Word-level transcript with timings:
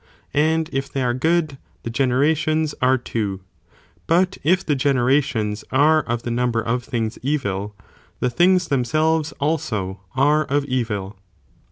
and 0.33 0.67
if 0.73 0.91
they 0.91 1.03
are 1.03 1.11
itself 1.11 1.21
be 1.21 1.27
good 1.29 1.47
good, 1.49 1.57
the 1.83 1.89
generations 1.91 2.73
are 2.81 2.97
too 2.97 3.37
;3 3.59 4.01
but 4.07 4.37
if 4.43 4.65
the 4.65 4.73
genera 4.73 5.11
% 5.11 5.11
ὅ5 5.11 5.13
4" 5.17 5.21
tions 5.21 5.63
are 5.71 6.01
of 6.01 6.23
the 6.23 6.31
number 6.31 6.59
of 6.59 6.83
things 6.83 7.19
evil, 7.21 7.75
the 8.19 8.31
things 8.31 8.69
themselves 8.69 9.31
also 9.39 9.99
are 10.15 10.45
of 10.45 10.65
evil. 10.65 11.19